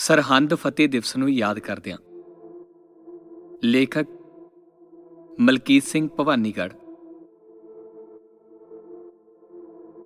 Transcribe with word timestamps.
ਸਰਹੰਦ 0.00 0.54
ਫਤਿਹ 0.54 0.88
ਦਿਵਸ 0.88 1.16
ਨੂੰ 1.16 1.30
ਯਾਦ 1.30 1.58
ਕਰਦਿਆਂ 1.58 1.98
ਲੇਖਕ 3.64 4.06
ਮਲਕੀਤ 5.40 5.82
ਸਿੰਘ 5.82 6.08
ਭਵਾਨੀਗੜ੍ਹ। 6.08 6.74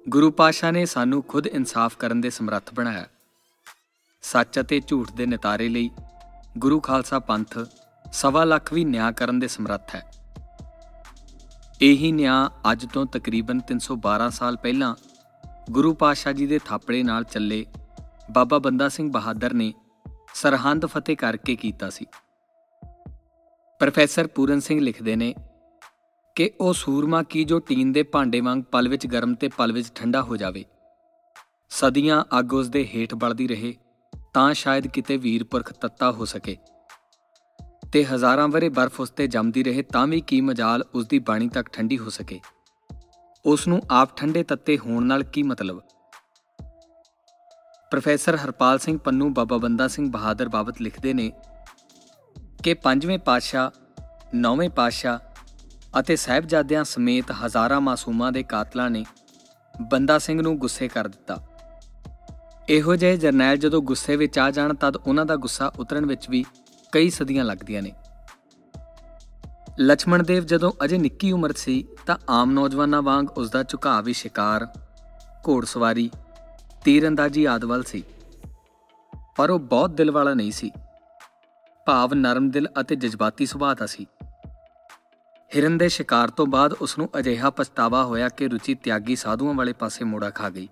ਗੁਰੂ 0.08 0.30
ਪਾਸ਼ਾ 0.30 0.70
ਨੇ 0.70 0.86
ਸਾਨੂੰ 0.86 1.22
ਖੁਦ 1.22 1.46
ਇਨਸਾਫ 1.46 1.96
ਕਰਨ 1.96 2.20
ਦੇ 2.20 2.30
ਸਮਰੱਥ 2.30 2.74
ਬਣਾਇਆ। 2.74 3.06
ਸੱਚ 4.22 4.60
ਅਤੇ 4.60 4.80
ਝੂਠ 4.80 5.12
ਦੇ 5.12 5.26
ਨਿਤਾਰੇ 5.26 5.68
ਲਈ 5.68 5.90
ਗੁਰੂ 6.58 6.80
ਖਾਲਸਾ 6.80 7.18
ਪੰਥ 7.18 7.58
ਸਵਾ 8.12 8.44
ਲੱਖ 8.44 8.72
ਵੀ 8.72 8.84
ਨਿਆਂ 8.84 9.12
ਕਰਨ 9.12 9.38
ਦੇ 9.38 9.48
ਸਮਰੱਥ 9.48 9.94
ਹੈ। 9.94 10.12
ਇਹੀ 11.82 12.12
ਨਿਆਂ 12.12 12.50
ਅੱਜ 12.72 12.86
ਤੋਂ 12.92 13.06
ਤਕਰੀਬਨ 13.06 13.60
312 13.72 14.30
ਸਾਲ 14.30 14.56
ਪਹਿਲਾਂ 14.56 14.94
ਗੁਰੂ 15.70 15.94
ਪਾਸ਼ਾ 15.94 16.32
ਜੀ 16.32 16.46
ਦੇ 16.46 16.58
ਥਾਪੜੇ 16.64 17.02
ਨਾਲ 17.02 17.24
ਚੱਲੇ 17.24 17.66
ਬਾਬਾ 18.30 18.58
ਬੰਦਾ 18.58 18.88
ਸਿੰਘ 18.88 19.12
ਬਹਾਦਰ 19.12 19.52
ਨੇ 19.52 19.74
ਸਰਹੰਦ 20.34 20.86
ਫਤਿਹ 20.86 21.16
ਕਰਕੇ 21.16 21.56
ਕੀਤਾ 21.56 21.90
ਸੀ। 21.90 22.06
ਪ੍ਰੋਫੈਸਰ 23.78 24.26
ਪੂਰਨ 24.26 24.60
ਸਿੰਘ 24.60 24.80
ਲਿਖਦੇ 24.80 25.16
ਨੇ 25.16 25.34
ਕਿ 26.34 26.50
ਉਹ 26.60 26.72
ਸੂਰਮਾ 26.72 27.22
ਕੀ 27.22 27.44
ਜੋ 27.44 27.58
ਟੀਨ 27.58 27.92
ਦੇ 27.92 28.02
ਭਾਂਡੇ 28.02 28.40
ਵਾਂਗ 28.40 28.62
ਪਲ 28.62 28.88
ਵਿੱਚ 28.88 29.06
ਗਰਮ 29.06 29.34
ਤੇ 29.34 29.48
ਪਲ 29.48 29.72
ਵਿੱਚ 29.72 29.92
ਠੰਡਾ 29.94 30.22
ਹੋ 30.22 30.36
ਜਾਵੇ। 30.36 30.64
ਸਦੀਆਂ 31.70 32.24
ਅੱਗ 32.38 32.52
ਉਸ 32.52 32.68
ਦੇ 32.68 32.88
ਹੇਠ 32.94 33.14
ਬਲਦੀ 33.14 33.48
ਰਹੇ 33.48 33.74
ਤਾਂ 34.34 34.54
ਸ਼ਾਇਦ 34.54 34.86
ਕਿਤੇ 34.86 35.16
ਵੀਰਪੁਰਖ 35.16 35.72
ਤੱਤਾ 35.72 36.12
ਹੋ 36.12 36.24
ਸਕੇ। 36.24 36.56
ਤੇ 37.92 38.04
ਹਜ਼ਾਰਾਂ 38.04 38.48
ਵਰੇ 38.48 38.68
ਬਰਫ਼ 38.68 39.00
ਉਸ 39.00 39.10
ਤੇ 39.10 39.26
ਜੰਮਦੀ 39.26 39.62
ਰਹੇ 39.62 39.82
ਤਾਂ 39.82 40.06
ਵੀ 40.06 40.20
ਕੀ 40.20 40.40
ਮਜਾਲ 40.40 40.84
ਉਸ 40.94 41.06
ਦੀ 41.06 41.18
ਬਾਣੀ 41.18 41.48
ਤੱਕ 41.48 41.68
ਠੰਡੀ 41.68 41.98
ਹੋ 41.98 42.08
ਸਕੇ। 42.08 42.40
ਉਸ 43.46 43.68
ਨੂੰ 43.68 43.82
ਆਪ 43.90 44.16
ਠੰਡੇ 44.16 44.42
ਤੱਤੇ 44.42 44.78
ਹੋਣ 44.78 45.02
ਨਾਲ 45.02 45.22
ਕੀ 45.22 45.42
ਮਤਲਬ? 45.42 45.82
ਪ੍ਰੋਫੈਸਰ 47.90 48.36
ਹਰਪਾਲ 48.36 48.78
ਸਿੰਘ 48.78 48.98
ਪੰਨੂ, 48.98 49.30
ਬਾਬਾ 49.30 49.56
ਬੰਦਾ 49.56 49.88
ਸਿੰਘ 49.88 50.10
ਬਹਾਦਰ 50.10 50.48
ਬਾਬਤ 50.48 50.80
ਲਿਖਦੇ 50.80 51.14
ਨੇ 51.14 51.32
ਕਿ 52.62 52.74
ਪੰਜਵੇਂ 52.74 53.18
ਪਾਤਸ਼ਾਹ, 53.18 53.70
ਨੌਵੇਂ 54.34 54.70
ਪਾਤਸ਼ਾਹ 54.70 55.18
ਅਤੇ 56.00 56.16
ਸਹਿਬਜ਼ਾਦਿਆਂ 56.16 56.84
ਸਮੇਤ 56.84 57.32
ਹਜ਼ਾਰਾਂ 57.32 57.80
ਮਾਸੂਮਾਂ 57.80 58.32
ਦੇ 58.32 58.42
ਕਾਤਲਾਂ 58.42 58.90
ਨੇ 58.90 59.04
ਬੰਦਾ 59.80 60.18
ਸਿੰਘ 60.18 60.42
ਨੂੰ 60.42 60.58
ਗੁੱਸੇ 60.58 60.88
ਕਰ 60.88 61.08
ਦਿੱਤਾ। 61.08 61.46
ਇਹੋ 62.68 62.96
ਜਿਹੇ 62.96 63.16
ਜਰਨੈਲ 63.16 63.56
ਜਦੋਂ 63.56 63.82
ਗੁੱਸੇ 63.82 64.16
ਵਿੱਚ 64.16 64.38
ਆ 64.38 64.50
ਜਾਣ, 64.50 64.74
ਤਦ 64.74 64.96
ਉਹਨਾਂ 64.96 65.26
ਦਾ 65.26 65.36
ਗੁੱਸਾ 65.36 65.72
ਉਤਰਨ 65.78 66.06
ਵਿੱਚ 66.06 66.30
ਵੀ 66.30 66.44
ਕਈ 66.92 67.10
ਸਦੀਆਂ 67.10 67.44
ਲੱਗਦੀਆਂ 67.44 67.82
ਨੇ। 67.82 67.92
ਲక్ష్మణ 69.80 70.24
ਦੇਵ 70.24 70.44
ਜਦੋਂ 70.44 70.72
ਅਜੇ 70.84 70.98
ਨਿੱਕੀ 70.98 71.32
ਉਮਰ 71.32 71.52
ਸੀ, 71.52 71.88
ਤਾਂ 72.06 72.16
ਆਮ 72.30 72.50
ਨੌਜਵਾਨਾਂ 72.50 73.02
ਵਾਂਗ 73.02 73.30
ਉਸ 73.30 73.50
ਦਾ 73.50 73.62
ਝੁਕਾਅ 73.62 74.02
ਵੀ 74.02 74.12
ਸ਼ਿਕਾਰ 74.12 74.66
ਘੋੜਸਵਾਰੀ 75.48 76.10
ਤੀਰਅੰਦਾਜ਼ੀ 76.84 77.44
ਆਦ 77.44 77.64
ਵੱਲ 77.64 77.82
ਸੀ, 77.82 78.02
ਪਰ 79.36 79.50
ਉਹ 79.50 79.58
ਬਹੁਤ 79.58 79.90
ਦਿਲ 79.90 80.10
ਵਾਲਾ 80.10 80.34
ਨਹੀਂ 80.34 80.50
ਸੀ। 80.52 80.70
ਭਾਵ 81.86 82.14
ਨਰਮ 82.14 82.50
ਦਿਲ 82.50 82.68
ਅਤੇ 82.80 82.96
ਜਜ਼ਬਾਤੀ 82.96 83.46
ਸੁਭਾਅ 83.46 83.74
ਦਾ 83.74 83.86
ਸੀ। 83.86 84.06
ਹਿਰਨ 85.50 85.78
ਦੇ 85.78 85.88
ਸ਼ਿਕਾਰ 85.88 86.30
ਤੋਂ 86.30 86.46
ਬਾਅਦ 86.46 86.72
ਉਸ 86.72 86.96
ਨੂੰ 86.98 87.08
ਅਜਿਹਾ 87.18 87.50
ਪਛਤਾਵਾ 87.50 88.02
ਹੋਇਆ 88.04 88.28
ਕਿ 88.28 88.48
ਰੁਚੀ 88.48 88.74
ਤਿਆਗੀ 88.74 89.16
ਸਾਧੂਆਂ 89.16 89.54
ਵਾਲੇ 89.54 89.72
ਪਾਸੇ 89.72 90.04
ਮੋੜਾ 90.04 90.30
ਖਾ 90.30 90.50
ਗਈ। 90.50 90.68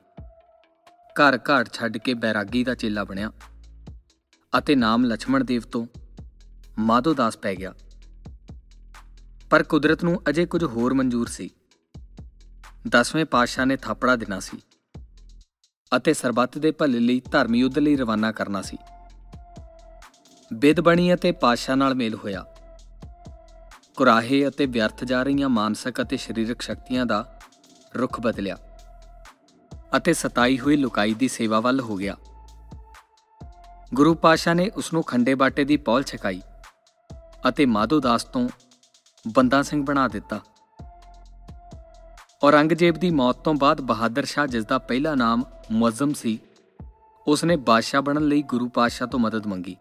ਘਰ 1.16 1.38
ਘਾਟ 1.50 1.72
ਛੱਡ 1.72 1.96
ਕੇ 1.96 2.14
ਬੈਰਾਗੀ 2.14 2.64
ਦਾ 2.64 2.74
ਚੇਲਾ 2.74 3.05
ਬਣਿਆ 3.05 3.30
ਅਤੇ 4.52 4.74
ਨਾਮ 4.74 5.05
ਲక్ష్మణ 5.05 5.44
ਦੇਵ 5.44 5.62
ਤੋਂ 5.62 5.86
ਮਾਧੋ 6.78 7.14
ਦਾਸ 7.14 7.36
ਪੈ 7.36 7.55
ਗਿਆ। 7.55 7.72
ਪਰ 9.50 9.62
ਕੁਦਰਤ 9.62 10.05
ਨੂੰ 10.05 10.20
ਅਜੇ 10.28 10.46
ਕੁਝ 10.46 10.64
ਹੋਰ 10.64 10.94
ਮਨਜ਼ੂਰ 10.94 11.28
ਸੀ। 11.28 11.50
10ਵੇਂ 12.88 13.24
ਪਾਤਸ਼ਾਹ 13.27 13.66
ਨੇ 13.66 13.77
ਥਾਪੜਾ 13.77 14.16
ਦੇਣਾ 14.16 14.40
ਸੀ। 14.40 14.58
ਅਤੇ 15.97 16.12
ਸਰਬੱਤ 16.15 16.59
ਦੇ 16.59 16.71
ਭਲੇ 16.71 16.98
ਲਈ 16.98 17.21
ਧਰਮ 17.31 17.55
ਯੁੱਧ 17.55 17.79
ਲਈ 17.79 17.97
ਰਵਾਨਾ 17.97 18.33
ਕਰਨਾ 18.33 18.62
ਸੀ। 18.62 18.79
ਬਿਦ 20.55 20.81
ਬਣੀ 20.81 21.15
ਅਤੇ 21.15 21.33
ਪਾਤਸ਼ਾਹ 21.33 21.77
ਨਾਲ 21.77 21.95
ਮੇਲ 21.95 22.15
ਹੋਇਆ। 22.15 22.45
ਕੁਰਾਹੇ 23.97 24.48
ਅਤੇ 24.48 24.67
ਵਿਅਰਥ 24.67 25.05
ਜਾ 25.05 25.23
ਰਹੀਆਂ 25.23 25.48
ਮਾਨਸਿਕ 25.48 26.02
ਅਤੇ 26.02 26.17
ਸਰੀਰਕ 26.17 26.63
ਸ਼ਕਤੀਆਂ 26.63 27.07
ਦਾ 27.07 27.25
ਰੁਖ 27.97 28.20
ਬਦਲਿਆ 28.20 28.57
ਅਤੇ 29.97 30.13
ਸਤਾਈ 30.13 30.58
ਹੋਈ 30.58 30.77
ਲੁਕਾਈ 30.77 31.14
ਦੀ 31.14 31.29
ਸੇਵਾ 31.29 31.61
ਵੱਲ 31.61 31.81
ਹੋ 31.81 31.97
ਗਿਆ। 31.97 32.17
ਗੁਰੂ 33.95 34.14
ਪਾਸ਼ਾ 34.14 34.55
ਨੇ 34.55 34.70
ਉਸ 34.77 34.92
ਨੂੰ 34.92 35.02
ਖੰਡੇ 35.02 35.35
ਬਾਟੇ 35.35 35.64
ਦੀ 35.64 35.77
ਪੌਲ 35.77 36.02
ਛਕਾਈ 36.02 36.41
ਅਤੇ 37.48 37.67
ਮਾਧੋ 37.67 38.01
ਦਾਸ 38.01 38.25
ਤੋਂ 38.25 38.48
ਬੰਦਾ 39.29 39.63
ਸਿੰਘ 39.63 39.85
ਬਣਾ 39.85 40.08
ਦਿੱਤਾ। 40.08 40.41
ਔਰੰਗਜ਼ੇਬ 42.45 42.95
ਦੀ 42.95 43.11
ਮੌਤ 43.11 43.36
ਤੋਂ 43.36 43.55
ਬਾਅਦ 43.55 43.81
ਬਹਾਦਰ 43.81 44.25
ਸ਼ਾਹ 44.25 44.47
ਜਿਸ 44.47 44.64
ਦਾ 44.64 44.79
ਪਹਿਲਾ 44.79 45.14
ਨਾਮ 45.14 45.45
ਮੁਅੱਜ਼ਮ 45.72 46.12
ਸੀ। 46.12 46.38
ਉਸ 47.27 47.44
ਨੇ 47.44 47.56
ਬਾਦਸ਼ਾਹ 47.56 48.02
ਬਣਨ 48.02 48.22
ਲਈ 48.22 48.42
ਗੁਰੂ 48.42 48.68
ਪਾਤਸ਼ਾਹ 48.68 49.08
ਤੋਂ 49.08 49.20
ਮਦਦ 49.20 49.46
ਮੰਗੀ 49.46 49.77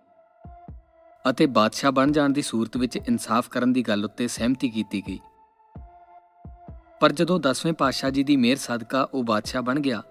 ਅਤੇ 1.29 1.45
ਬਾਦਸ਼ਾਹ 1.45 1.91
ਬਣ 1.91 2.11
ਜਾਣ 2.11 2.29
ਦੀ 2.29 2.41
ਸੂਰਤ 2.41 2.77
ਵਿੱਚ 2.77 2.95
ਇਨਸਾਫ 2.95 3.49
ਕਰਨ 3.49 3.73
ਦੀ 3.73 3.81
ਗੱਲ 3.81 4.05
ਉੱਤੇ 4.05 4.27
ਸਹਿਮਤੀ 4.27 4.69
ਕੀਤੀ 4.69 5.01
ਗਈ। 5.07 5.19
ਪਰ 6.99 7.11
ਜਦੋਂ 7.11 7.39
10ਵੇਂ 7.39 7.73
ਪਾਤਸ਼ਾਹ 7.73 8.09
ਜੀ 8.09 8.23
ਦੀ 8.23 8.35
ਮਿਹਰ 8.35 8.57
ਸਦਕਾ 8.57 9.07
ਉਹ 9.13 9.23
ਬਾਦਸ਼ਾਹ 9.23 9.61
ਬਣ 9.61 9.79
ਗਿਆ, 9.79 10.03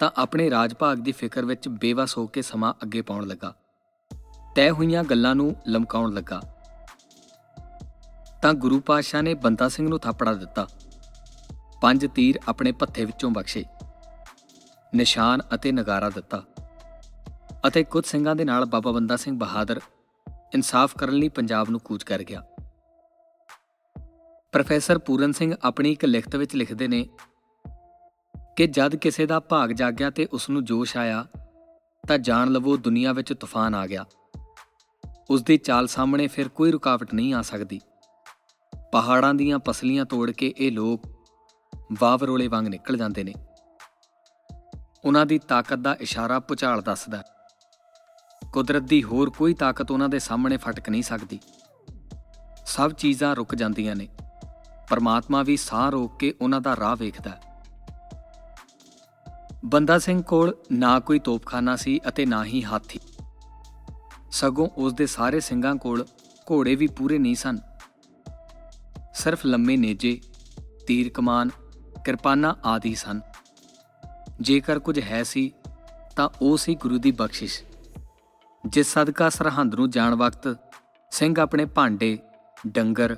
ਤਾਂ 0.00 0.10
ਆਪਣੇ 0.16 0.50
ਰਾਜ 0.50 0.74
ਭਾਗ 0.74 0.98
ਦੀ 0.98 1.12
ਫਿਕਰ 1.12 1.44
ਵਿੱਚ 1.44 1.68
ਬੇਵਸ 1.68 2.18
ਹੋ 2.18 2.26
ਕੇ 2.26 2.42
ਸਮਾਂ 2.42 2.74
ਅੱਗੇ 2.82 3.02
ਪਾਉਣ 3.02 3.26
ਲੱਗਾ। 3.26 3.54
ਤੈਅ 4.54 4.70
ਹੋਈਆਂ 4.70 5.04
ਗੱਲਾਂ 5.04 5.34
ਨੂੰ 5.34 5.56
ਲਮਕਾਉਣ 5.68 6.14
ਲੱਗਾ। 6.14 6.42
ਤਾਂ 8.42 8.54
ਗੁਰੂ 8.54 8.80
ਪਾਤਸ਼ਾਹ 8.80 9.22
ਨੇ 9.22 9.34
ਬੰਦਾ 9.34 9.68
ਸਿੰਘ 9.68 9.88
ਨੂੰ 9.88 9.98
ਥਾਪੜਾ 9.98 10.34
ਦਿੱਤਾ। 10.34 10.66
ਪੰਜ 11.82 12.06
ਤੀਰ 12.14 12.40
ਆਪਣੇ 12.48 12.72
ਪੱਥੇ 12.72 13.04
ਵਿੱਚੋਂ 13.04 13.30
ਬਖਸ਼ੇ। 13.30 13.64
ਨਿਸ਼ਾਨ 14.94 15.42
ਅਤੇ 15.54 15.72
ਨਗਾਰਾ 15.72 16.10
ਦਿੱਤਾ 16.10 16.42
ਅਤੇ 17.66 17.84
ਕੁਝ 17.84 18.06
ਸਿੰਘਾਂ 18.06 18.36
ਦੇ 18.36 18.44
ਨਾਲ 18.44 18.64
ਬਾਬਾ 18.64 18.92
ਬੰਦਾ 18.92 19.16
ਸਿੰਘ 19.16 19.38
ਬਹਾਦਰ 19.38 19.80
ਇਨਸਾਫ 20.54 20.96
ਕਰਨ 20.96 21.14
ਲਈ 21.14 21.28
ਪੰਜਾਬ 21.28 21.70
ਨੂੰ 21.70 21.80
ਕੂਚ 21.80 22.02
ਕਰ 22.02 22.22
ਗਿਆ। 22.22 22.42
ਪ੍ਰੋਫੈਸਰ 24.52 24.98
ਪੂਰਨ 24.98 25.32
ਸਿੰਘ 25.32 25.54
ਆਪਣੀ 25.62 25.92
ਇੱਕ 25.92 26.04
ਲਿਖਤ 26.04 26.36
ਵਿੱਚ 26.36 26.54
ਲਿਖਦੇ 26.54 26.88
ਨੇ 26.88 27.08
ਕਿ 28.56 28.66
ਜਦ 28.66 28.96
ਕਿਸੇ 28.96 29.26
ਦਾ 29.26 29.40
ਭਾਗ 29.40 29.70
ਜਾਗਿਆ 29.70 30.10
ਤੇ 30.10 30.28
ਉਸ 30.32 30.50
ਨੂੰ 30.50 30.64
ਜੋਸ਼ 30.64 30.96
ਆਇਆ, 30.96 31.26
ਤਾਂ 32.08 32.18
ਜਾਣ 32.18 32.48
ਲਵੋ 32.48 32.76
ਦੁਨੀਆ 32.76 33.12
ਵਿੱਚ 33.12 33.32
ਤੂਫਾਨ 33.32 33.74
ਆ 33.74 33.86
ਗਿਆ। 33.86 34.04
ਉਸ 35.30 35.42
ਦੀ 35.42 35.56
ਚਾਲ 35.56 35.86
ਸਾਹਮਣੇ 35.86 36.26
ਫਿਰ 36.26 36.48
ਕੋਈ 36.48 36.70
ਰੁਕਾਵਟ 36.70 37.14
ਨਹੀਂ 37.14 37.34
ਆ 37.34 37.42
ਸਕਦੀ। 37.42 37.80
ਪਹਾੜਾਂ 38.92 39.34
ਦੀਆਂ 39.34 39.58
ਪਸਲੀਆਂ 39.58 40.04
ਤੋੜ 40.04 40.30
ਕੇ 40.30 40.54
ਇਹ 40.58 40.72
ਲੋਕ 40.72 41.06
ਵਾਵਰੋਲੇ 42.00 42.48
ਵਾਂਗ 42.48 42.66
ਨਿਕਲ 42.66 42.96
ਜਾਂਦੇ 42.96 43.24
ਨੇ। 43.24 43.34
ਉਹਨਾਂ 45.04 45.26
ਦੀ 45.26 45.38
ਤਾਕਤ 45.38 45.74
ਦਾ 45.74 45.96
ਇਸ਼ਾਰਾ 46.00 46.40
ਪੁਚਾਲ 46.40 46.82
ਦੱਸਦਾ 46.82 47.22
ਕੁਦਰਤ 48.52 48.82
ਦੀ 48.82 49.02
ਹੋਰ 49.02 49.30
ਕੋਈ 49.30 49.54
ਤਾਕਤ 49.54 49.90
ਉਹਨਾਂ 49.90 50.08
ਦੇ 50.08 50.18
ਸਾਹਮਣੇ 50.18 50.56
ਫਟਕ 50.56 50.88
ਨਹੀਂ 50.88 51.02
ਸਕਦੀ। 51.02 51.40
ਸਭ 52.66 52.92
ਚੀਜ਼ਾਂ 52.92 53.36
ਰੁਕ 53.36 53.54
ਜਾਂਦੀਆਂ 53.54 53.96
ਨੇ। 53.96 54.08
ਪਰਮਾਤਮਾ 54.90 55.42
ਵੀ 55.42 55.56
ਸਾਹ 55.56 55.90
ਰੋਕ 55.90 56.18
ਕੇ 56.18 56.34
ਉਹਨਾਂ 56.40 56.60
ਦਾ 56.60 56.76
ਰਾਹ 56.76 56.96
ਵੇਖਦਾ 56.96 57.30
ਹੈ। 57.30 57.40
ਬੰਦਾ 59.64 59.98
ਸਿੰਘ 59.98 60.22
ਕੋਲ 60.22 60.54
ਨਾ 60.72 61.00
ਕੋਈ 61.00 61.18
ਤੋਪਖਾਨਾ 61.18 61.76
ਸੀ 61.76 62.00
ਅਤੇ 62.08 62.26
ਨਾ 62.26 62.44
ਹੀ 62.44 62.64
ਹਾਥੀ। 62.64 63.00
ਸਗੋਂ 64.30 64.68
ਉਸ 64.76 64.92
ਦੇ 64.92 65.06
ਸਾਰੇ 65.06 65.40
ਸਿੰਘਾਂ 65.40 65.76
ਕੋਲ 65.76 66.06
ਘੋੜੇ 66.50 66.74
ਵੀ 66.74 66.86
ਪੂਰੇ 66.86 67.18
ਨਹੀਂ 67.18 67.34
ਸਨ। 67.34 67.58
ਸਿਰਫ 69.14 69.46
ਲੰਮੇ 69.46 69.76
ਨੇਜੇ, 69.76 70.20
ਤੀਰ 70.86 71.10
ਕਮਾਨ, 71.14 71.50
ਕਿਰਪਾਨਾਂ 72.04 72.54
ਆਦਿ 72.64 72.94
ਸਨ। 72.94 73.20
ਜੇਕਰ 74.40 74.78
ਕੁਝ 74.78 75.00
ਹੈ 75.00 75.22
ਸੀ, 75.22 75.52
ਤਾਂ 76.16 76.28
ਉਹ 76.42 76.56
ਸੀ 76.56 76.74
ਗੁਰੂ 76.74 76.98
ਦੀ 76.98 77.10
ਬਖਸ਼ਿਸ਼। 77.10 77.62
ਜਿਸ 78.66 78.92
ਸਦਕਾ 78.92 79.28
ਸਰਹੰਦ 79.28 79.74
ਨੂੰ 79.74 79.90
ਜਾਣ 79.90 80.14
ਵਕਤ 80.14 80.56
ਸਿੰਘ 81.10 81.34
ਆਪਣੇ 81.40 81.64
ਭਾਂਡੇ, 81.64 82.18
ਡੰਗਰ 82.66 83.16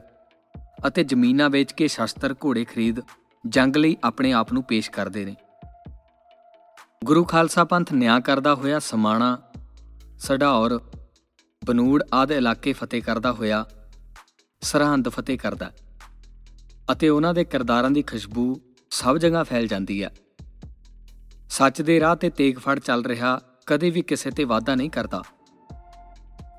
ਅਤੇ 0.87 1.05
ਜ਼ਮੀਨਾਂ 1.05 1.51
ਵੇਚ 1.51 1.73
ਕੇ 1.73 1.89
ਸ਼ਸਤਰ 1.89 2.35
ਘੋੜੇ 2.45 2.65
ਖਰੀਦ 2.65 3.01
ਜੰਗ 3.49 3.77
ਲਈ 3.77 3.97
ਆਪਣੇ 4.05 4.33
ਆਪ 4.33 4.53
ਨੂੰ 4.53 4.63
ਪੇਸ਼ 4.63 4.91
ਕਰਦੇ 4.91 5.25
ਨੇ। 5.25 5.37
ਗੁਰੂ 7.05 7.25
ਖਾਲਸਾ 7.25 7.65
ਪੰਥ 7.65 7.93
ਨਿਆਂ 7.93 8.21
ਕਰਦਾ 8.21 8.55
ਹੋਇਆ 8.55 8.79
ਸਮਾਣਾ 8.79 9.37
ਸਢੌਰ 10.19 10.79
ਬਨੂੜ 11.63 12.03
ਆਦਿ 12.15 12.35
ਇਲਾਕੇ 12.35 12.73
ਫਤਿਹ 12.73 13.03
ਕਰਦਾ 13.03 13.33
ਹੋਇਆ 13.33 13.65
ਸਰਹੰਦ 14.63 15.09
ਫਤਿਹ 15.09 15.39
ਕਰਦਾ 15.39 15.71
ਅਤੇ 16.93 17.09
ਉਹਨਾਂ 17.09 17.35
ਦੇ 17.35 17.45
ਕਿਰਦਾਰਾਂ 17.45 17.91
ਦੀ 17.91 18.03
ਖੁਸ਼ਬੂ 18.03 18.61
ਸਭ 18.91 19.17
ਜਗ੍ਹਾ 19.17 19.43
ਫੈਲ 19.43 19.67
ਜਾਂਦੀ 19.67 20.03
ਹੈ। 20.05 20.11
ਸੱਚ 21.51 21.83
ਦੇ 21.83 22.01
ਰਾਹ 22.01 22.17
ਤੇ 22.17 22.31
ਤੇਗ 22.31 22.59
ਫੜ 22.59 22.79
ਚੱਲ 22.79 23.05
ਰਿਹਾ 23.05 23.41
ਕਦੇ 23.67 23.91
ਵੀ 23.91 24.03
ਕਿਸੇ 24.03 24.31
ਤੇ 24.31 24.45
ਵਾਅਦਾ 24.45 24.75
ਨਹੀਂ 24.75 24.91
ਕਰਦਾ। 24.91 25.23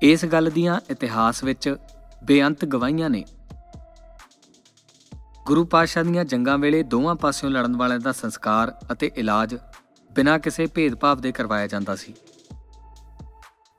ਇਸ 0.02 0.24
ਗੱਲ 0.24 0.50
ਦੀਆਂ 0.50 0.80
ਇਤਿਹਾਸ 0.90 1.44
ਵਿੱਚ 1.44 1.76
ਬੇਅੰਤ 2.24 2.64
ਗਵਾਹੀਆਂ 2.64 3.10
ਨੇ। 3.10 3.24
ਗੁਰੂ 5.46 5.64
ਪਾਤਸ਼ਾਹ 5.64 6.04
ਦੀਆਂ 6.04 6.24
ਜੰਗਾਂ 6.24 6.58
ਵੇਲੇ 6.58 6.82
ਦੋਵਾਂ 6.82 7.14
ਪਾਸਿਓਂ 7.14 7.50
ਲੜਨ 7.50 7.76
ਵਾਲਿਆਂ 7.76 8.00
ਦਾ 8.00 8.12
ਸੰਸਕਾਰ 8.12 8.74
ਅਤੇ 8.92 9.10
ਇਲਾਜ 9.16 9.54
ਬਿਨਾਂ 10.12 10.38
ਕਿਸੇ 10.38 10.66
ਭੇਦਭਾਵ 10.66 11.20
ਦੇ 11.20 11.32
ਕਰਵਾਇਆ 11.32 11.66
ਜਾਂਦਾ 11.66 11.96
ਸੀ। 11.96 12.14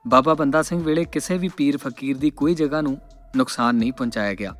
ਬਾਬਾ 0.08 0.34
ਬੰਦਾ 0.34 0.62
ਸਿੰਘ 0.62 0.84
ਵੇਲੇ 0.84 1.04
ਕਿਸੇ 1.04 1.38
ਵੀ 1.38 1.48
ਪੀਰ 1.48 1.76
ਫਕੀਰ 1.76 2.18
ਦੀ 2.18 2.30
ਕੋਈ 2.30 2.54
ਜਗ੍ਹਾ 2.54 2.80
ਨੂੰ 2.80 2.98
ਨੁਕਸਾਨ 3.36 3.74
ਨਹੀਂ 3.74 3.92
ਪਹੁੰਚਾਇਆ 3.92 4.34
ਗਿਆ। 4.34 4.54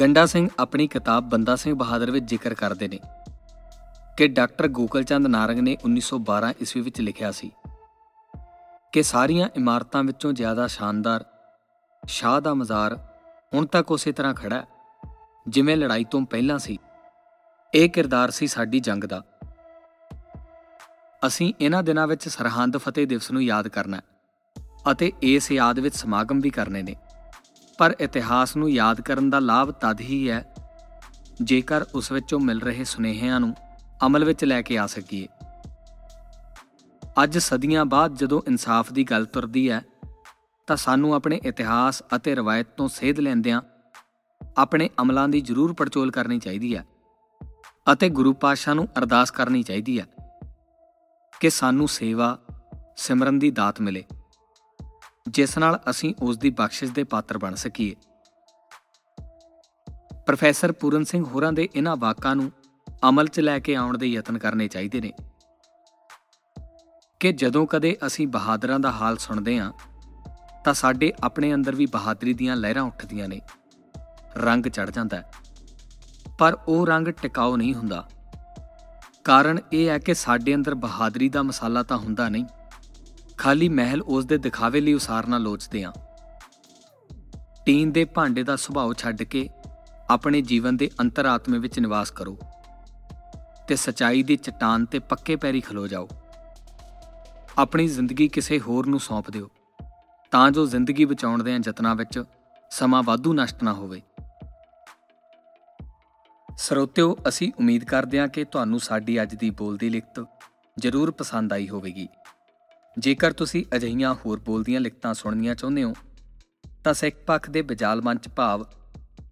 ਗੰਡਾ 0.00 0.26
ਸਿੰਘ 0.26 0.48
ਆਪਣੀ 0.58 0.86
ਕਿਤਾਬ 0.86 1.30
ਬੰਦਾ 1.30 1.56
ਸਿੰਘ 1.56 1.74
ਬਹਾਦਰ 1.74 2.10
ਵਿੱਚ 2.10 2.24
ਜ਼ਿਕਰ 2.24 2.54
ਕਰਦੇ 2.54 2.88
ਨੇ। 2.88 2.98
ਕਿ 4.16 4.28
ਡਾਕਟਰ 4.28 4.68
ਗੋਕਲਚੰਦ 4.68 5.26
ਨਾਰੰਗ 5.26 5.58
ਨੇ 5.58 5.76
1912 5.84 6.54
ਈਸਵੀ 6.62 6.82
ਵਿੱਚ 6.82 7.00
ਲਿਖਿਆ 7.00 7.32
ਸੀ 7.32 7.50
ਕਿ 8.92 9.02
ਸਾਰੀਆਂ 9.02 9.48
ਇਮਾਰਤਾਂ 9.56 10.04
ਵਿੱਚੋਂ 10.04 10.32
ਜ਼ਿਆਦਾ 10.32 10.66
ਸ਼ਾਨਦਾਰ, 10.66 11.24
ਸ਼ਾਹ 12.06 12.40
ਦਾ 12.40 12.54
ਮਜ਼ਾਰ 12.54 13.08
ਹੁਣ 13.54 13.66
ਤੱਕ 13.66 13.90
ਉਸੇ 13.90 14.12
ਤਰ੍ਹਾਂ 14.12 14.34
ਖੜਾ 14.34 14.56
ਹੈ, 14.56 14.66
ਜਿਵੇਂ 15.48 15.76
ਲੜਾਈ 15.76 16.04
ਤੋਂ 16.04 16.22
ਪਹਿਲਾਂ 16.22 16.58
ਸੀ। 16.58 16.78
ਇਹ 17.74 17.90
ਕਿਰਦਾਰ 17.90 18.30
ਸੀ 18.30 18.46
ਸਾਡੀ 18.46 18.80
ਜੰਗ 18.80 19.04
ਦਾ। 19.04 19.24
ਅਸੀਂ 21.26 21.54
ਇਹਨਾਂ 21.60 21.82
ਦਿਨਾਂ 21.82 22.06
ਵਿੱਚ 22.06 22.28
ਸਰਹੰਦ 22.28 22.76
ਫਤਿਹ 22.76 23.06
ਦਿਵਸ 23.06 23.30
ਨੂੰ 23.30 23.42
ਯਾਦ 23.42 23.68
ਕਰਨਾ 23.68 23.96
ਹੈ 23.96 24.02
ਅਤੇ 24.92 25.12
ਇਸ 25.22 25.52
ਯਾਦ 25.52 25.78
ਵਿੱਚ 25.78 25.96
ਸਮਾਗਮ 25.96 26.40
ਵੀ 26.40 26.50
ਕਰਨੇ 26.50 26.82
ਨੇ। 26.82 26.96
ਪਰ 27.78 27.96
ਇਤਿਹਾਸ 28.00 28.56
ਨੂੰ 28.56 28.70
ਯਾਦ 28.70 29.00
ਕਰਨ 29.00 29.30
ਦਾ 29.30 29.38
ਲਾਭ 29.38 29.70
ਤਦ 29.70 30.00
ਹੀ 30.00 30.30
ਹੈ 30.30 30.54
ਜੇਕਰ 31.42 31.82
ਉਸ 31.94 32.12
ਵਿੱਚੋਂ 32.12 32.40
ਮਿਲ 32.40 32.60
ਰਹੇ 32.60 32.84
ਸੁਨੇਹਿਆਂ 32.84 33.40
ਨੂੰ 33.40 33.54
ਅਮਲ 34.06 34.24
ਵਿੱਚ 34.24 34.44
ਲੈ 34.44 34.62
ਕੇ 34.62 34.78
ਆ 34.78 34.86
ਸਕੀਏ। 34.86 35.26
ਅੱਜ 37.22 37.38
ਸਦੀਆਂ 37.38 37.84
ਬਾਅਦ 37.84 38.14
ਜਦੋਂ 38.16 38.40
ਇਨਸਾਫ 38.48 38.92
ਦੀ 38.92 39.04
ਗੱਲ 39.04 39.24
ਤੁਰਦੀ 39.26 39.70
ਹੈ, 39.70 39.80
ਤਾਂ 40.66 40.76
ਸਾਨੂੰ 40.76 41.14
ਆਪਣੇ 41.14 41.40
ਇਤਿਹਾਸ 41.44 42.02
ਅਤੇ 42.16 42.34
ਰਵਾਇਤ 42.34 42.68
ਤੋਂ 42.76 42.88
ਸੇਧ 42.88 43.20
ਲੈਂਦਿਆਂ 43.20 43.60
ਆਪਣੇ 44.56 44.88
ਅਮਲਾਂ 45.00 45.28
ਦੀ 45.28 45.40
ਜ਼ਰੂਰ 45.40 45.72
ਪੜਚੋਲ 45.72 46.10
ਕਰਨੀ 46.10 46.38
ਚਾਹੀਦੀ 46.38 46.76
ਹੈ 46.76 46.84
ਅਤੇ 47.92 48.08
ਗੁਰੂ 48.08 48.32
ਪਾਤਸ਼ਾਹ 48.32 48.74
ਨੂੰ 48.74 48.88
ਅਰਦਾਸ 48.98 49.30
ਕਰਨੀ 49.30 49.62
ਚਾਹੀਦੀ 49.62 50.00
ਹੈ 50.00 50.06
ਕਿ 51.40 51.50
ਸਾਨੂੰ 51.50 51.88
ਸੇਵਾ, 51.88 52.38
ਸਿਮਰਨ 52.96 53.38
ਦੀ 53.38 53.50
ਦਾਤ 53.50 53.80
ਮਿਲੇ, 53.80 54.04
ਜਿਸ 55.28 55.58
ਨਾਲ 55.58 55.80
ਅਸੀਂ 55.90 56.14
ਉਸ 56.22 56.38
ਦੀ 56.38 56.50
ਬਖਸ਼ਿਸ਼ 56.50 56.92
ਦੇ 56.92 57.04
ਪਾਤਰ 57.04 57.38
ਬਣ 57.38 57.54
ਸਕੀਏ। 57.54 57.94
ਪ੍ਰੋਫੈਸਰ 60.26 60.72
ਪੂਰਨ 60.72 61.04
ਸਿੰਘ 61.04 61.24
ਹੋਰਾਂ 61.24 61.52
ਦੇ 61.52 61.68
ਇਹਨਾਂ 61.74 61.96
ਵਾਕਾਂ 61.96 62.36
ਨੂੰ 62.36 62.50
ਅਮਲ 63.08 63.26
'ਚ 63.26 63.40
ਲੈ 63.40 63.58
ਕੇ 63.58 63.74
ਆਉਣ 63.74 63.98
ਦੇ 63.98 64.06
ਯਤਨ 64.06 64.38
ਕਰਨੇ 64.38 64.68
ਚਾਹੀਦੇ 64.68 65.00
ਨੇ। 65.00 65.12
ਕਿ 67.20 67.32
ਜਦੋਂ 67.32 67.66
ਕਦੇ 67.66 67.96
ਅਸੀਂ 68.06 68.28
ਬਹਾਦਰਾਂ 68.28 68.80
ਦਾ 68.80 68.92
ਹਾਲ 68.92 69.16
ਸੁਣਦੇ 69.16 69.58
ਹਾਂ, 69.58 69.72
ਤਾਂ 70.64 70.74
ਸਾਡੇ 70.74 71.12
ਆਪਣੇ 71.22 71.54
ਅੰਦਰ 71.54 71.74
ਵੀ 71.74 71.86
ਬਹਾਦਰੀ 71.86 72.34
ਦੀਆਂ 72.34 72.56
ਲਹਿਰਾਂ 72.56 72.82
ਉੱਠਦੀਆਂ 72.82 73.28
ਨੇ। 73.28 73.40
ਰੰਗ 74.36 74.66
ਚੜ 74.66 74.90
ਜਾਂਦਾ 74.90 75.16
ਹੈ। 75.16 75.32
ਪਰ 76.38 76.58
ਉਹ 76.68 76.86
ਰੰਗ 76.86 77.08
ਟਿਕਾਉ 77.08 77.56
ਨਹੀਂ 77.56 77.74
ਹੁੰਦਾ। 77.74 78.08
ਕਾਰਨ 79.24 79.58
ਇਹ 79.72 79.88
ਹੈ 79.88 79.98
ਕਿ 79.98 80.14
ਸਾਡੇ 80.14 80.54
ਅੰਦਰ 80.54 80.74
ਬਹਾਦਰੀ 80.74 81.28
ਦਾ 81.28 81.42
ਮਸਾਲਾ 81.42 81.82
ਤਾਂ 81.82 81.98
ਹੁੰਦਾ 81.98 82.28
ਨਹੀਂ। 82.28 82.44
ਖਾਲੀ 83.36 83.68
ਮਹਿਲ 83.68 84.02
ਉਸ 84.02 84.24
ਦੇ 84.24 84.38
ਦਿਖਾਵੇ 84.38 84.80
ਲਈ 84.80 84.92
ਉਸਾਰਨਾ 84.92 85.38
ਲੋਚਦੇ 85.38 85.84
ਆ 85.84 85.92
ਟੀਨ 87.66 87.92
ਦੇ 87.92 88.04
ਭਾਂਡੇ 88.04 88.42
ਦਾ 88.42 88.56
ਸੁਭਾਅ 88.56 88.92
ਛੱਡ 88.98 89.22
ਕੇ 89.22 89.48
ਆਪਣੇ 90.10 90.42
ਜੀਵਨ 90.42 90.76
ਦੇ 90.76 90.90
ਅੰਤਰਾਤਮੇ 91.00 91.58
ਵਿੱਚ 91.58 91.78
ਨਿਵਾਸ 91.78 92.10
ਕਰੋ। 92.10 92.38
ਤੇ 93.70 93.76
ਸਚਾਈ 93.76 94.22
ਦੀ 94.22 94.36
ਚਟਾਨ 94.36 94.84
ਤੇ 94.84 94.98
ਪੱਕੇ 94.98 95.36
ਪੈਰੀ 95.36 95.60
ਖਲੋ 95.60 95.88
ਜਾਓ। 95.88 96.08
ਆਪਣੀ 97.58 97.86
ਜ਼ਿੰਦਗੀ 97.86 98.28
ਕਿਸੇ 98.28 98.60
ਹੋਰ 98.60 98.86
ਨੂੰ 98.86 99.00
ਸੌਂਪ 99.00 99.30
ਦਿਓ। 99.30 99.50
ਤਾਂ 100.30 100.50
ਜੋ 100.50 100.66
ਜ਼ਿੰਦਗੀ 100.66 101.04
ਬਚਾਉਣ 101.04 101.42
ਦੇ 101.42 101.56
ਯਤਨਾਂ 101.56 101.94
ਵਿੱਚ 101.94 102.24
ਸਮਾਂ 102.70 103.02
ਵਾਧੂ 103.02 103.34
ਨਸ਼ਟ 103.34 103.62
ਨਾ 103.62 103.72
ਹੋਵੇ। 103.72 104.02
ਸਰੋਤਿਓ, 106.56 107.16
ਅਸੀਂ 107.28 107.52
ਉਮੀਦ 107.58 107.84
ਕਰਦੇ 107.84 108.20
ਹਾਂ 108.20 108.28
ਕਿ 108.28 108.44
ਤੁਹਾਨੂੰ 108.44 108.80
ਸਾਡੀ 108.80 109.22
ਅੱਜ 109.22 109.34
ਦੀ 109.34 109.50
ਬੋਲਦੀ 109.50 109.88
ਲਿਖਤ 109.88 110.26
ਜ਼ਰੂਰ 110.78 111.10
ਪਸੰਦ 111.10 111.52
ਆਈ 111.52 111.68
ਹੋਵੇਗੀ। 111.68 112.08
ਜੇਕਰ 112.98 113.32
ਤੁਸੀਂ 113.32 113.64
ਅਜਿਹੀਆਂ 113.76 114.14
ਹੋਰ 114.14 114.40
ਬੋਲਦੀਆਂ 114.40 114.80
ਲਿਖਤਾਂ 114.80 115.14
ਸੁਣਨੀਆਂ 115.14 115.54
ਚਾਹੁੰਦੇ 115.54 115.82
ਹੋ, 115.84 115.94
ਤਾਂ 116.84 116.94
ਸਿੱਖ 116.94 117.16
ਪੱਖ 117.16 117.50
ਦੇ 117.50 117.62
ਬਜਾਲ 117.62 118.02
ਮੰਚ 118.02 118.28
ਭਾਵ 118.28 118.66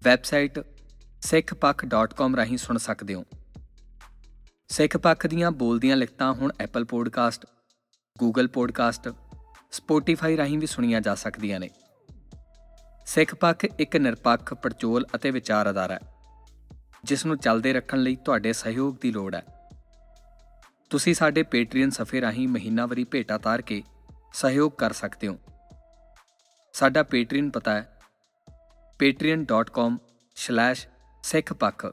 ਵੈਬਸਾਈਟ 0.02 0.58
sikhpakh.com 1.23 2.37
ਰਾਹੀਂ 2.37 2.58
ਸੁਣ 2.58 2.79
ਸਕਦੇ 2.79 3.14
ਹੋ। 3.14 3.25
ਸਿੱਖ 4.69 4.97
ਪੱਖ 4.97 5.26
ਦੀਆਂ 5.26 5.50
ਬੋਲਦੀਆਂ 5.50 5.97
ਲਿਖਤਾਂ 5.97 6.32
ਹੁਣ 6.32 6.53
Apple 6.61 6.85
podcast 6.85 7.47
Google 8.19 8.49
podcast 8.49 9.15
Spotify 9.70 10.37
ਰਾਹੀਂ 10.37 10.59
ਵੀ 10.59 10.67
ਸੁਣੀਆਂ 10.67 11.00
ਜਾ 11.00 11.15
ਸਕਦੀਆਂ 11.15 11.61
ਨੇ। 11.61 11.70
ਸਿੱਖ 13.06 13.35
ਪੱਖ 13.35 13.65
ਇੱਕ 13.65 13.97
ਨਿਰਪੱਖ 13.97 14.55
ਪੜਚੋਲ 14.55 15.06
ਅਤੇ 15.15 15.31
ਵਿਚਾਰ 15.31 15.70
ਅਦਾਰਾ 15.70 15.94
ਹੈ 15.94 16.00
ਜਿਸ 17.05 17.26
ਨੂੰ 17.26 17.38
ਚੱਲਦੇ 17.38 17.73
ਰੱਖਣ 17.73 17.99
ਲਈ 17.99 18.17
ਤੁਹਾਡੇ 18.17 18.53
ਸਹਿਯੋਗ 18.53 18.97
ਦੀ 19.00 19.12
ਲੋੜ 19.12 19.35
ਹੈ। 19.35 19.43
ਤੁਸੀਂ 20.91 21.15
ਸਾਡੇ 21.15 21.43
ਪੇਟਰੀਅਨ 21.43 21.91
ਸਫੇ 21.91 22.20
ਰਾਹੀਂ 22.20 22.49
ਮਹੀਨਾਵਾਰੀ 22.49 23.05
ਭੇਟਾ 23.05 23.38
ਤਾਰ 23.38 23.62
ਕੇ 23.62 23.82
ਸਹਿਯੋਗ 24.32 24.73
ਕਰ 24.73 24.93
ਸਕਦੇ 24.93 25.29
ਹੋ। 25.29 25.38
ਸਾਡਾ 26.73 27.03
ਪੇਟਰੀਅਨ 27.03 27.50
ਪਤਾ 27.50 27.73
ਹੈ 27.73 28.00
patreon.com/sikhpakh 29.05 31.93